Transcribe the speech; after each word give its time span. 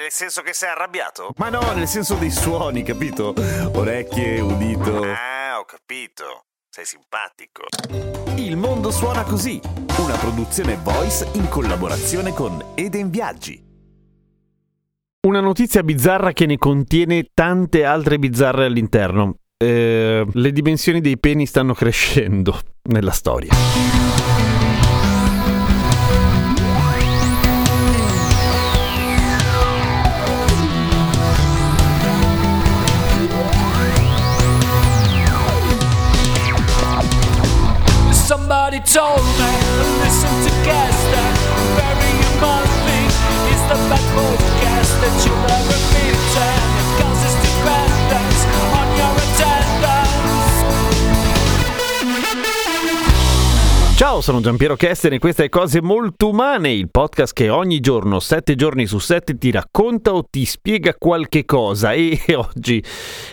Nel 0.00 0.10
senso 0.10 0.40
che 0.40 0.54
sei 0.54 0.70
arrabbiato? 0.70 1.34
Ma 1.36 1.50
no, 1.50 1.60
nel 1.74 1.86
senso 1.86 2.14
dei 2.14 2.30
suoni, 2.30 2.82
capito? 2.82 3.34
Orecchie, 3.74 4.40
udito. 4.40 5.02
Ah, 5.02 5.58
ho 5.58 5.66
capito. 5.66 6.46
Sei 6.70 6.86
simpatico. 6.86 7.64
Il 8.36 8.56
mondo 8.56 8.90
suona 8.90 9.24
così, 9.24 9.60
una 9.98 10.16
produzione 10.16 10.78
voice 10.82 11.28
in 11.34 11.50
collaborazione 11.50 12.32
con 12.32 12.72
Eden 12.76 13.10
Viaggi. 13.10 13.62
Una 15.26 15.40
notizia 15.40 15.82
bizzarra 15.82 16.32
che 16.32 16.46
ne 16.46 16.56
contiene 16.56 17.28
tante 17.34 17.84
altre 17.84 18.18
bizzarre 18.18 18.64
all'interno. 18.64 19.34
Eh, 19.58 20.24
le 20.26 20.52
dimensioni 20.52 21.02
dei 21.02 21.18
peni 21.18 21.44
stanno 21.44 21.74
crescendo 21.76 22.58
nella 22.84 23.12
storia. 23.12 24.49
so 38.90 39.29
Ciao, 54.00 54.22
sono 54.22 54.40
Giampiero 54.40 54.76
Kesten 54.76 55.12
e 55.12 55.18
questa 55.18 55.42
è 55.42 55.50
Cose 55.50 55.82
Molto 55.82 56.30
Umane, 56.30 56.72
il 56.72 56.88
podcast 56.90 57.34
che 57.34 57.50
ogni 57.50 57.80
giorno, 57.80 58.18
sette 58.18 58.54
giorni 58.54 58.86
su 58.86 58.98
sette, 58.98 59.36
ti 59.36 59.50
racconta 59.50 60.14
o 60.14 60.24
ti 60.24 60.46
spiega 60.46 60.94
qualche 60.96 61.44
cosa. 61.44 61.92
E 61.92 62.18
oggi 62.34 62.82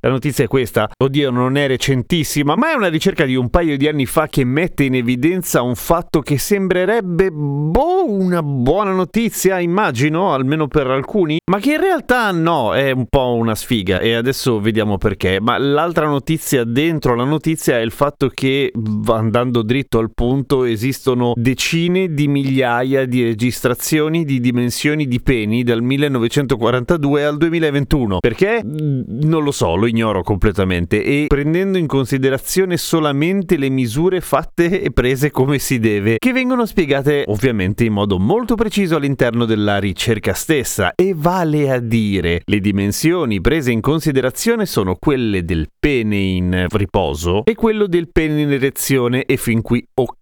la 0.00 0.10
notizia 0.10 0.44
è 0.44 0.48
questa, 0.48 0.86
oddio 1.02 1.30
non 1.30 1.56
è 1.56 1.66
recentissima, 1.66 2.56
ma 2.56 2.72
è 2.72 2.74
una 2.74 2.88
ricerca 2.88 3.24
di 3.24 3.36
un 3.36 3.48
paio 3.48 3.78
di 3.78 3.88
anni 3.88 4.04
fa 4.04 4.26
che 4.26 4.44
mette 4.44 4.84
in 4.84 4.96
evidenza 4.96 5.62
un 5.62 5.76
fatto 5.76 6.20
che 6.20 6.36
sembrerebbe, 6.36 7.30
boh, 7.30 8.12
una 8.12 8.42
buona 8.42 8.92
notizia, 8.92 9.60
immagino, 9.60 10.34
almeno 10.34 10.68
per 10.68 10.88
alcuni, 10.88 11.38
ma 11.50 11.58
che 11.58 11.72
in 11.72 11.80
realtà 11.80 12.30
no, 12.32 12.74
è 12.74 12.90
un 12.90 13.06
po' 13.08 13.32
una 13.32 13.54
sfiga 13.54 13.98
e 13.98 14.12
adesso 14.12 14.60
vediamo 14.60 14.98
perché. 14.98 15.40
Ma 15.40 15.56
l'altra 15.56 16.04
notizia 16.06 16.64
dentro 16.64 17.14
la 17.14 17.24
notizia 17.24 17.78
è 17.78 17.80
il 17.80 17.92
fatto 17.92 18.28
che, 18.28 18.70
andando 19.06 19.62
dritto 19.62 19.98
al 19.98 20.12
punto, 20.12 20.48
esistono 20.64 21.32
decine 21.36 22.12
di 22.12 22.28
migliaia 22.28 23.06
di 23.06 23.22
registrazioni 23.22 24.24
di 24.24 24.40
dimensioni 24.40 25.06
di 25.06 25.20
peni 25.20 25.62
dal 25.62 25.82
1942 25.82 27.24
al 27.24 27.36
2021. 27.36 28.18
Perché? 28.18 28.62
Mm, 28.64 29.02
Non 29.22 29.44
lo 29.44 29.52
so, 29.52 29.74
lo 29.76 29.86
ignoro 29.86 30.22
completamente 30.22 31.02
e 31.02 31.26
prendendo 31.28 31.78
in 31.78 31.86
considerazione 31.86 32.76
solamente 32.76 33.56
le 33.56 33.68
misure 33.68 34.20
fatte 34.20 34.80
e 34.82 34.90
prese 34.90 35.30
come 35.30 35.58
si 35.58 35.78
deve, 35.78 36.16
che 36.18 36.32
vengono 36.32 36.66
spiegate 36.66 37.24
ovviamente 37.26 37.84
in 37.84 37.92
modo 37.92 38.18
molto 38.18 38.54
preciso 38.54 38.96
all'interno 38.96 39.44
della 39.44 39.78
ricerca 39.78 40.32
stessa 40.32 40.92
e 40.94 41.12
vale 41.16 41.70
a 41.70 41.78
dire 41.78 42.42
le 42.44 42.60
dimensioni 42.60 43.40
prese 43.40 43.70
in 43.70 43.80
considerazione 43.80 44.66
sono 44.66 44.96
quelle 44.96 45.44
del 45.44 45.68
pene 45.78 46.16
in 46.16 46.66
riposo 46.68 47.44
e 47.44 47.54
quello 47.54 47.86
del 47.86 48.10
pene 48.10 48.42
in 48.42 48.52
erezione 48.52 49.24
e 49.24 49.36
fin 49.36 49.62
qui 49.62 49.84
ok. 49.94 50.19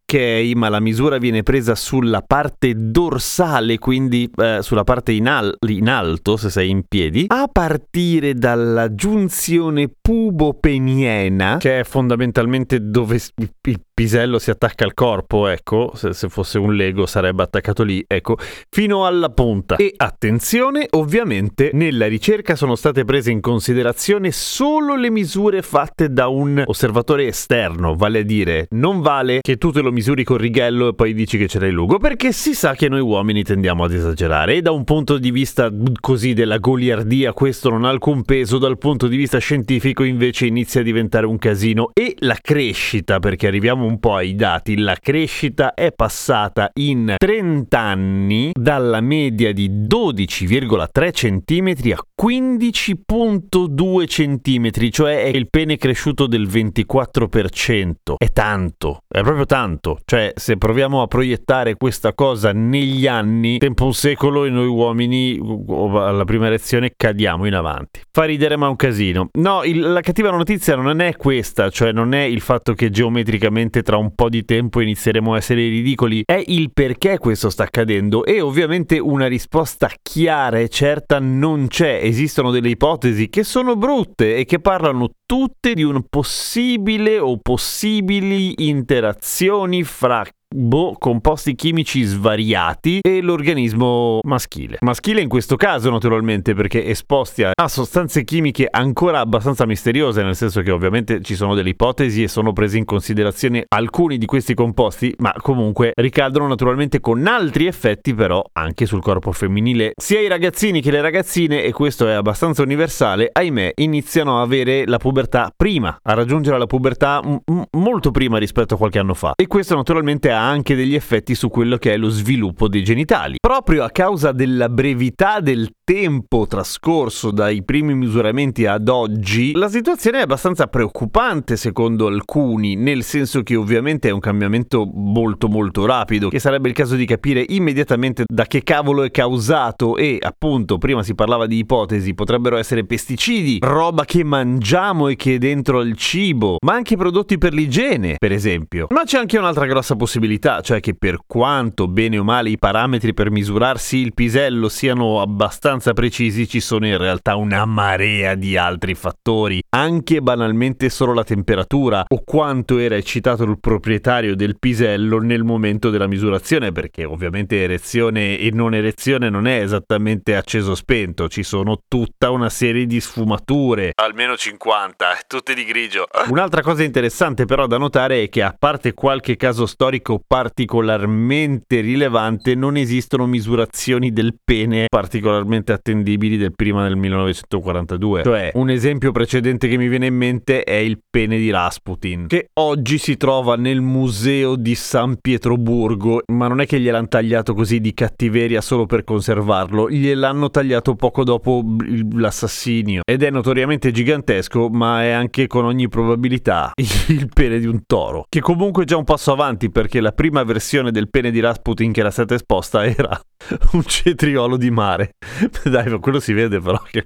Ma 0.54 0.70
la 0.70 0.80
misura 0.80 1.18
viene 1.18 1.42
presa 1.42 1.74
sulla 1.74 2.22
parte 2.22 2.72
dorsale, 2.74 3.78
quindi 3.78 4.30
eh, 4.36 4.58
sulla 4.62 4.84
parte 4.84 5.12
in, 5.12 5.28
al- 5.28 5.54
in 5.66 5.88
alto, 5.88 6.38
se 6.38 6.48
sei 6.48 6.70
in 6.70 6.84
piedi, 6.88 7.26
a 7.28 7.46
partire 7.52 8.32
dalla 8.32 8.94
giunzione 8.94 9.90
pubopeniena, 10.00 11.58
che 11.58 11.80
è 11.80 11.84
fondamentalmente 11.84 12.88
dove 12.88 13.20
il 13.36 13.82
pisello 13.92 14.38
si 14.38 14.50
attacca 14.50 14.84
al 14.84 14.94
corpo, 14.94 15.48
ecco, 15.48 15.90
se, 15.94 16.14
se 16.14 16.28
fosse 16.28 16.58
un 16.58 16.74
Lego 16.74 17.04
sarebbe 17.04 17.42
attaccato 17.42 17.82
lì, 17.82 18.02
ecco, 18.06 18.38
fino 18.70 19.04
alla 19.04 19.28
punta. 19.28 19.76
E 19.76 19.92
attenzione, 19.94 20.86
ovviamente 20.90 21.70
nella 21.74 22.06
ricerca 22.06 22.56
sono 22.56 22.76
state 22.76 23.04
prese 23.04 23.30
in 23.30 23.40
considerazione 23.40 24.30
solo 24.30 24.96
le 24.96 25.10
misure 25.10 25.62
fatte 25.62 26.10
da 26.12 26.28
un 26.28 26.62
osservatore 26.64 27.26
esterno, 27.26 27.94
vale 27.94 28.20
a 28.20 28.22
dire, 28.22 28.68
non 28.70 29.00
vale 29.00 29.40
che 29.42 29.56
tu 29.56 29.70
te 29.70 29.82
lo 29.82 29.90
misuri 29.98 30.22
col 30.22 30.38
righello 30.38 30.88
e 30.88 30.94
poi 30.94 31.12
dici 31.12 31.36
che 31.38 31.48
ce 31.48 31.58
l'hai 31.58 31.72
lungo, 31.72 31.98
perché 31.98 32.30
si 32.30 32.54
sa 32.54 32.74
che 32.74 32.88
noi 32.88 33.00
uomini 33.00 33.42
tendiamo 33.42 33.82
ad 33.82 33.92
esagerare 33.92 34.54
e 34.54 34.62
da 34.62 34.70
un 34.70 34.84
punto 34.84 35.18
di 35.18 35.32
vista 35.32 35.72
così 36.00 36.34
della 36.34 36.58
goliardia 36.58 37.32
questo 37.32 37.68
non 37.68 37.84
ha 37.84 37.88
alcun 37.88 38.22
peso, 38.22 38.58
dal 38.58 38.78
punto 38.78 39.08
di 39.08 39.16
vista 39.16 39.38
scientifico 39.38 40.04
invece 40.04 40.46
inizia 40.46 40.82
a 40.82 40.84
diventare 40.84 41.26
un 41.26 41.36
casino 41.38 41.90
e 41.92 42.14
la 42.18 42.38
crescita, 42.40 43.18
perché 43.18 43.48
arriviamo 43.48 43.84
un 43.84 43.98
po' 43.98 44.14
ai 44.14 44.36
dati, 44.36 44.78
la 44.78 44.96
crescita 45.00 45.74
è 45.74 45.90
passata 45.90 46.70
in 46.74 47.16
30 47.16 47.78
anni 47.78 48.52
dalla 48.52 49.00
media 49.00 49.52
di 49.52 49.68
12,3 49.68 51.10
cm 51.10 51.92
a 51.92 52.04
15,2 52.22 54.06
cm, 54.06 54.90
cioè 54.90 55.24
è 55.24 55.36
il 55.36 55.48
pene 55.50 55.76
cresciuto 55.76 56.28
del 56.28 56.46
24%. 56.46 58.14
È 58.16 58.30
tanto, 58.30 59.00
è 59.08 59.22
proprio 59.22 59.46
tanto. 59.46 59.87
Cioè, 60.04 60.32
se 60.34 60.56
proviamo 60.56 61.02
a 61.02 61.06
proiettare 61.06 61.76
questa 61.76 62.12
cosa 62.12 62.52
negli 62.52 63.06
anni, 63.06 63.58
tempo 63.58 63.84
un 63.84 63.94
secolo 63.94 64.44
e 64.44 64.50
noi 64.50 64.66
uomini 64.66 65.38
alla 65.68 66.24
prima 66.24 66.46
elezione 66.46 66.92
cadiamo 66.96 67.46
in 67.46 67.54
avanti. 67.54 68.00
Fa 68.10 68.24
ridere 68.24 68.56
ma 68.56 68.66
è 68.66 68.68
un 68.70 68.76
casino. 68.76 69.28
No, 69.38 69.62
il- 69.64 69.80
la 69.80 70.00
cattiva 70.00 70.30
notizia 70.30 70.76
non 70.76 71.00
è 71.00 71.16
questa, 71.16 71.70
cioè 71.70 71.92
non 71.92 72.12
è 72.14 72.22
il 72.22 72.40
fatto 72.40 72.74
che 72.74 72.90
geometricamente 72.90 73.82
tra 73.82 73.96
un 73.96 74.14
po' 74.14 74.28
di 74.28 74.44
tempo 74.44 74.80
inizieremo 74.80 75.34
a 75.34 75.36
essere 75.36 75.60
ridicoli, 75.68 76.22
è 76.24 76.42
il 76.46 76.70
perché 76.72 77.18
questo 77.18 77.50
sta 77.50 77.64
accadendo 77.64 78.24
e 78.24 78.40
ovviamente 78.40 78.98
una 78.98 79.26
risposta 79.26 79.90
chiara 80.02 80.58
e 80.58 80.68
certa 80.68 81.18
non 81.18 81.68
c'è. 81.68 82.00
Esistono 82.02 82.50
delle 82.50 82.68
ipotesi 82.70 83.28
che 83.28 83.44
sono 83.44 83.76
brutte 83.76 84.36
e 84.36 84.44
che 84.44 84.58
parlano 84.60 85.10
tutte 85.28 85.74
di 85.74 85.82
un 85.82 86.04
possibile 86.08 87.18
o 87.18 87.36
possibili 87.36 88.66
interazioni 88.66 89.84
fra 89.84 90.24
boh, 90.54 90.96
composti 90.98 91.54
chimici 91.54 92.02
svariati 92.02 93.00
e 93.02 93.20
l'organismo 93.20 94.20
maschile. 94.22 94.78
Maschile 94.80 95.20
in 95.20 95.28
questo 95.28 95.56
caso 95.56 95.90
naturalmente 95.90 96.54
perché 96.54 96.84
esposti 96.86 97.44
a 97.44 97.68
sostanze 97.68 98.24
chimiche 98.24 98.66
ancora 98.70 99.20
abbastanza 99.20 99.66
misteriose, 99.66 100.22
nel 100.22 100.34
senso 100.34 100.62
che 100.62 100.70
ovviamente 100.70 101.20
ci 101.22 101.34
sono 101.34 101.54
delle 101.54 101.70
ipotesi 101.70 102.22
e 102.22 102.28
sono 102.28 102.52
presi 102.52 102.78
in 102.78 102.84
considerazione 102.84 103.64
alcuni 103.68 104.18
di 104.18 104.26
questi 104.26 104.54
composti, 104.54 105.14
ma 105.18 105.32
comunque 105.40 105.92
ricadono 105.94 106.46
naturalmente 106.46 107.00
con 107.00 107.26
altri 107.26 107.66
effetti 107.66 108.14
però 108.14 108.42
anche 108.52 108.86
sul 108.86 109.02
corpo 109.02 109.32
femminile. 109.32 109.92
Sia 109.96 110.20
i 110.20 110.28
ragazzini 110.28 110.80
che 110.80 110.90
le 110.90 111.00
ragazzine, 111.00 111.62
e 111.62 111.72
questo 111.72 112.08
è 112.08 112.12
abbastanza 112.12 112.62
universale, 112.62 113.28
ahimè, 113.30 113.72
iniziano 113.76 114.38
a 114.38 114.42
avere 114.42 114.86
la 114.86 114.98
pubertà 114.98 115.52
prima, 115.54 115.98
a 116.02 116.14
raggiungere 116.14 116.58
la 116.58 116.66
pubertà 116.66 117.20
m- 117.22 117.62
molto 117.72 118.10
prima 118.10 118.38
rispetto 118.38 118.74
a 118.74 118.76
qualche 118.78 118.98
anno 118.98 119.14
fa. 119.14 119.32
E 119.36 119.46
questo 119.46 119.74
naturalmente 119.74 120.30
ha 120.30 120.37
anche 120.40 120.74
degli 120.74 120.94
effetti 120.94 121.34
su 121.34 121.48
quello 121.48 121.76
che 121.76 121.92
è 121.92 121.96
lo 121.96 122.08
sviluppo 122.08 122.68
dei 122.68 122.82
genitali. 122.82 123.36
Proprio 123.40 123.84
a 123.84 123.90
causa 123.90 124.32
della 124.32 124.68
brevità 124.68 125.40
del 125.40 125.68
tempo 125.88 126.46
trascorso 126.46 127.30
dai 127.30 127.64
primi 127.64 127.94
misuramenti 127.94 128.66
ad 128.66 128.90
oggi, 128.90 129.52
la 129.52 129.70
situazione 129.70 130.18
è 130.18 130.20
abbastanza 130.20 130.66
preoccupante 130.66 131.56
secondo 131.56 132.08
alcuni, 132.08 132.76
nel 132.76 133.02
senso 133.02 133.42
che 133.42 133.56
ovviamente 133.56 134.10
è 134.10 134.12
un 134.12 134.20
cambiamento 134.20 134.84
molto 134.84 135.48
molto 135.48 135.86
rapido, 135.86 136.28
che 136.28 136.40
sarebbe 136.40 136.68
il 136.68 136.74
caso 136.74 136.94
di 136.94 137.06
capire 137.06 137.42
immediatamente 137.48 138.24
da 138.30 138.44
che 138.44 138.62
cavolo 138.64 139.02
è 139.02 139.10
causato 139.10 139.96
e 139.96 140.18
appunto 140.20 140.76
prima 140.76 141.02
si 141.02 141.14
parlava 141.14 141.46
di 141.46 141.56
ipotesi, 141.56 142.12
potrebbero 142.12 142.58
essere 142.58 142.84
pesticidi, 142.84 143.56
roba 143.62 144.04
che 144.04 144.22
mangiamo 144.24 145.08
e 145.08 145.16
che 145.16 145.36
è 145.36 145.38
dentro 145.38 145.78
al 145.80 145.96
cibo, 145.96 146.58
ma 146.66 146.74
anche 146.74 146.98
prodotti 146.98 147.38
per 147.38 147.54
l'igiene, 147.54 148.16
per 148.18 148.32
esempio. 148.32 148.88
Ma 148.90 149.04
c'è 149.04 149.16
anche 149.16 149.38
un'altra 149.38 149.64
grossa 149.64 149.96
possibilità, 149.96 150.60
cioè 150.60 150.80
che 150.80 150.92
per 150.94 151.20
quanto 151.26 151.88
bene 151.88 152.18
o 152.18 152.24
male 152.24 152.50
i 152.50 152.58
parametri 152.58 153.14
per 153.14 153.30
misurarsi 153.30 153.96
il 153.96 154.12
pisello 154.12 154.68
siano 154.68 155.22
abbastanza 155.22 155.76
abbastanza 155.78 155.92
precisi 155.92 156.48
ci 156.48 156.60
sono 156.60 156.86
in 156.86 156.98
realtà 156.98 157.36
una 157.36 157.64
marea 157.64 158.34
di 158.34 158.56
altri 158.56 158.94
fattori, 158.94 159.62
anche 159.70 160.20
banalmente 160.20 160.90
solo 160.90 161.14
la 161.14 161.24
temperatura 161.24 162.04
o 162.06 162.22
quanto 162.24 162.78
era 162.78 162.96
eccitato 162.96 163.44
il 163.44 163.58
proprietario 163.60 164.34
del 164.34 164.58
pisello 164.58 165.18
nel 165.18 165.44
momento 165.44 165.90
della 165.90 166.08
misurazione, 166.08 166.72
perché 166.72 167.04
ovviamente 167.04 167.62
erezione 167.62 168.38
e 168.38 168.50
non 168.52 168.74
erezione 168.74 169.30
non 169.30 169.46
è 169.46 169.60
esattamente 169.60 170.34
acceso 170.34 170.74
spento, 170.74 171.28
ci 171.28 171.44
sono 171.44 171.82
tutta 171.86 172.30
una 172.30 172.50
serie 172.50 172.86
di 172.86 173.00
sfumature, 173.00 173.92
almeno 173.94 174.36
50, 174.36 175.06
tutte 175.26 175.54
di 175.54 175.64
grigio. 175.64 176.06
Un'altra 176.28 176.62
cosa 176.62 176.82
interessante 176.82 177.44
però 177.44 177.66
da 177.66 177.78
notare 177.78 178.24
è 178.24 178.28
che 178.28 178.42
a 178.42 178.54
parte 178.58 178.94
qualche 178.94 179.36
caso 179.36 179.66
storico 179.66 180.20
particolarmente 180.26 181.80
rilevante 181.80 182.54
non 182.54 182.76
esistono 182.76 183.26
misurazioni 183.26 184.12
del 184.12 184.36
pene 184.42 184.86
particolarmente 184.88 185.67
attendibili 185.72 186.36
del 186.36 186.54
prima 186.54 186.82
del 186.82 186.96
1942. 186.96 188.22
Cioè, 188.22 188.50
un 188.54 188.70
esempio 188.70 189.12
precedente 189.12 189.68
che 189.68 189.76
mi 189.76 189.88
viene 189.88 190.06
in 190.06 190.14
mente 190.14 190.64
è 190.64 190.74
il 190.74 191.00
pene 191.08 191.38
di 191.38 191.50
Rasputin, 191.50 192.26
che 192.26 192.50
oggi 192.54 192.98
si 192.98 193.16
trova 193.16 193.56
nel 193.56 193.80
museo 193.80 194.56
di 194.56 194.74
San 194.74 195.18
Pietroburgo, 195.20 196.22
ma 196.32 196.48
non 196.48 196.60
è 196.60 196.66
che 196.66 196.80
gliel'hanno 196.80 197.08
tagliato 197.08 197.54
così 197.54 197.80
di 197.80 197.94
cattiveria 197.94 198.60
solo 198.60 198.86
per 198.86 199.04
conservarlo, 199.04 199.90
gliel'hanno 199.90 200.50
tagliato 200.50 200.94
poco 200.94 201.24
dopo 201.24 201.64
l'assassinio 202.12 203.02
ed 203.04 203.22
è 203.22 203.30
notoriamente 203.30 203.90
gigantesco, 203.90 204.68
ma 204.68 205.02
è 205.02 205.10
anche 205.10 205.46
con 205.46 205.64
ogni 205.64 205.88
probabilità 205.88 206.72
il 207.08 207.28
pene 207.32 207.58
di 207.58 207.66
un 207.66 207.82
toro, 207.86 208.24
che 208.28 208.40
comunque 208.40 208.82
è 208.82 208.86
già 208.86 208.96
un 208.96 209.04
passo 209.04 209.32
avanti 209.32 209.70
perché 209.70 210.00
la 210.00 210.12
prima 210.12 210.42
versione 210.42 210.90
del 210.90 211.08
pene 211.08 211.30
di 211.30 211.40
Rasputin 211.40 211.92
che 211.92 212.00
era 212.00 212.10
stata 212.10 212.34
esposta 212.34 212.84
era 212.84 213.20
un 213.72 213.82
cetriolo 213.84 214.56
di 214.56 214.70
mare. 214.70 215.12
Dai, 215.64 215.98
quello 216.00 216.20
si 216.20 216.32
vede 216.32 216.60
però 216.60 216.80
che... 216.90 217.04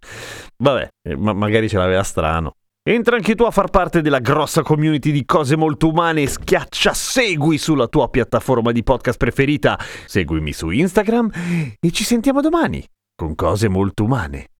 Vabbè, 0.56 0.88
eh, 1.08 1.16
ma 1.16 1.32
magari 1.32 1.68
ce 1.68 1.78
l'aveva 1.78 2.02
strano. 2.02 2.52
Entra 2.84 3.14
anche 3.14 3.36
tu 3.36 3.44
a 3.44 3.52
far 3.52 3.70
parte 3.70 4.02
della 4.02 4.18
grossa 4.18 4.62
community 4.62 5.12
di 5.12 5.24
cose 5.24 5.56
molto 5.56 5.88
umane 5.88 6.22
e 6.22 6.26
schiaccia 6.26 6.92
segui 6.92 7.56
sulla 7.56 7.86
tua 7.86 8.08
piattaforma 8.08 8.72
di 8.72 8.82
podcast 8.82 9.18
preferita. 9.18 9.78
Seguimi 10.06 10.52
su 10.52 10.68
Instagram 10.68 11.30
e 11.78 11.90
ci 11.92 12.02
sentiamo 12.02 12.40
domani 12.40 12.84
con 13.14 13.36
cose 13.36 13.68
molto 13.68 14.02
umane. 14.02 14.51